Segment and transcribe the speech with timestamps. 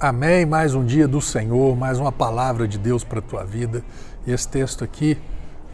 [0.00, 0.46] Amém.
[0.46, 3.82] Mais um dia do Senhor, mais uma palavra de Deus para a tua vida.
[4.24, 5.18] E esse texto aqui,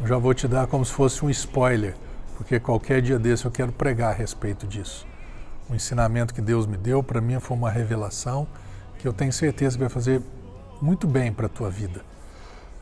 [0.00, 1.94] eu já vou te dar como se fosse um spoiler,
[2.38, 5.06] porque qualquer dia desse eu quero pregar a respeito disso.
[5.68, 8.48] O ensinamento que Deus me deu, para mim, foi uma revelação
[8.98, 10.22] que eu tenho certeza que vai fazer
[10.80, 12.00] muito bem para a tua vida.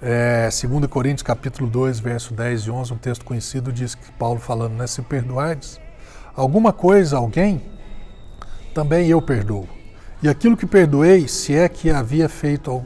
[0.01, 4.39] É, 2 Coríntios capítulo 2, verso 10 e 11, um texto conhecido, diz que Paulo
[4.39, 4.87] falando, né?
[4.87, 5.81] Se perdoardes
[6.37, 7.61] alguma coisa alguém,
[8.73, 9.82] também eu perdoo.
[10.23, 12.85] E aquilo que perdoei, se é que havia feito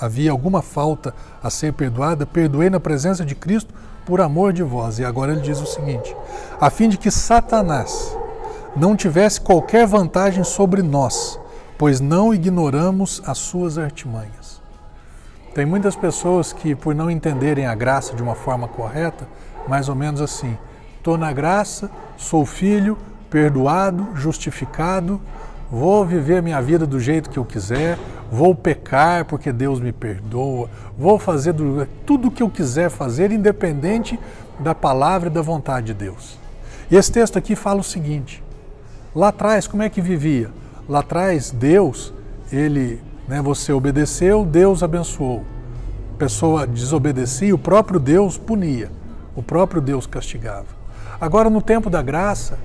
[0.00, 3.74] havia alguma falta a ser perdoada, perdoei na presença de Cristo
[4.06, 4.98] por amor de vós.
[4.98, 6.14] E agora ele diz o seguinte:
[6.60, 8.16] a fim de que Satanás
[8.76, 11.38] não tivesse qualquer vantagem sobre nós,
[11.76, 14.60] pois não ignoramos as suas artimanhas.
[15.54, 19.26] Tem muitas pessoas que, por não entenderem a graça de uma forma correta,
[19.66, 20.56] mais ou menos assim:
[20.96, 22.96] estou na graça, sou filho,
[23.28, 25.20] perdoado, justificado,
[25.70, 27.98] vou viver minha vida do jeito que eu quiser,
[28.30, 31.54] vou pecar porque Deus me perdoa, vou fazer
[32.06, 34.18] tudo o que eu quiser fazer, independente
[34.58, 36.38] da palavra e da vontade de Deus.
[36.90, 38.42] E esse texto aqui fala o seguinte:
[39.14, 40.50] lá atrás, como é que vivia?
[40.88, 42.12] Lá atrás, Deus,
[42.50, 45.44] ele, né, você obedeceu, Deus abençoou.
[46.14, 48.90] A pessoa desobedecia, o próprio Deus punia,
[49.36, 50.66] o próprio Deus castigava.
[51.20, 52.58] Agora, no tempo da graça,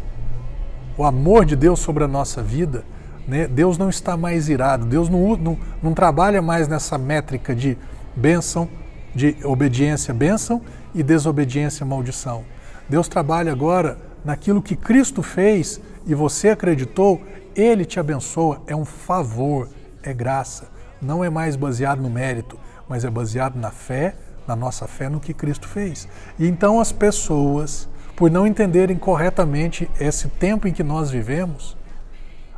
[0.97, 2.83] o amor de Deus sobre a nossa vida,
[3.27, 3.47] né?
[3.47, 7.77] Deus não está mais irado, Deus não, não, não trabalha mais nessa métrica de
[8.15, 8.67] bênção,
[9.15, 10.61] de obediência, bênção
[10.93, 12.43] e desobediência, maldição.
[12.87, 17.21] Deus trabalha agora naquilo que Cristo fez e você acreditou,
[17.55, 19.69] Ele te abençoa, é um favor,
[20.01, 20.67] é graça.
[21.01, 24.15] Não é mais baseado no mérito, mas é baseado na fé,
[24.47, 26.07] na nossa fé no que Cristo fez.
[26.37, 27.89] E então as pessoas,
[28.23, 31.75] por não entenderem corretamente esse tempo em que nós vivemos,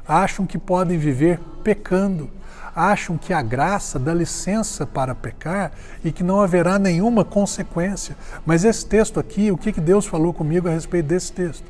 [0.07, 2.29] acham que podem viver pecando,
[2.75, 5.71] acham que a graça dá licença para pecar
[6.03, 8.15] e que não haverá nenhuma consequência.
[8.45, 11.65] Mas esse texto aqui, o que Deus falou comigo a respeito desse texto?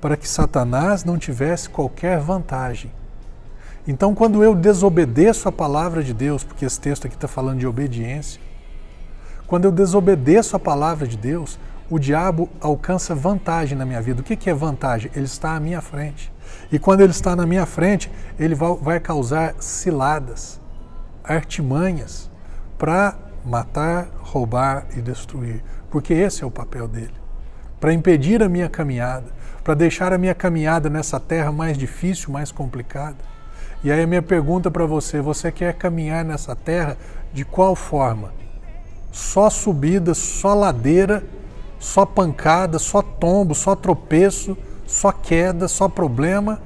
[0.00, 2.90] Para que Satanás não tivesse qualquer vantagem.
[3.86, 7.66] Então, quando eu desobedeço a palavra de Deus, porque esse texto aqui está falando de
[7.68, 8.40] obediência,
[9.46, 11.56] quando eu desobedeço a palavra de Deus,
[11.90, 14.20] o diabo alcança vantagem na minha vida.
[14.20, 15.10] O que é vantagem?
[15.14, 16.32] Ele está à minha frente.
[16.70, 20.60] E quando ele está na minha frente, ele vai causar ciladas,
[21.24, 22.30] artimanhas
[22.78, 25.64] para matar, roubar e destruir.
[25.90, 27.14] Porque esse é o papel dele.
[27.80, 29.26] Para impedir a minha caminhada,
[29.64, 33.16] para deixar a minha caminhada nessa terra mais difícil, mais complicada.
[33.82, 36.96] E aí a minha pergunta para você: você quer caminhar nessa terra
[37.32, 38.32] de qual forma?
[39.10, 41.24] Só subida, só ladeira
[41.80, 46.60] só pancada, só tombo, só tropeço, só queda, só problema?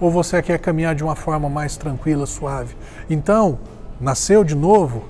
[0.00, 2.74] Ou você quer caminhar de uma forma mais tranquila, suave?
[3.08, 3.60] Então,
[4.00, 5.04] nasceu de novo,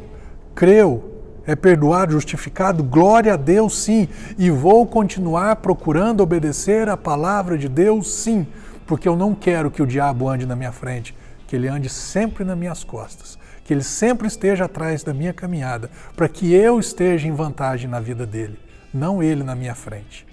[0.55, 1.03] creu,
[1.47, 4.07] é perdoado, justificado, glória a Deus, sim.
[4.37, 8.47] E vou continuar procurando obedecer a palavra de Deus, sim,
[8.87, 11.17] porque eu não quero que o diabo ande na minha frente,
[11.49, 15.91] que ele ande sempre nas minhas costas que Ele sempre esteja atrás da minha caminhada,
[16.17, 18.59] para que eu esteja em vantagem na vida dele,
[18.93, 20.27] não ele na minha frente.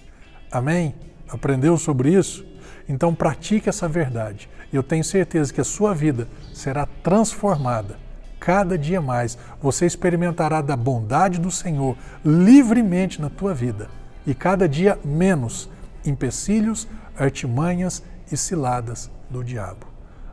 [0.52, 0.96] Amém?
[1.28, 2.46] Aprendeu sobre isso?
[2.88, 4.50] Então pratique essa verdade.
[4.74, 7.98] Eu tenho certeza que a sua vida será transformada.
[8.40, 13.90] Cada dia mais você experimentará da bondade do Senhor livremente na tua vida
[14.26, 15.70] e cada dia menos
[16.06, 16.88] empecilhos,
[17.18, 19.88] artimanhas e ciladas do diabo.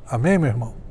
[0.09, 0.86] Amém, meu irmão?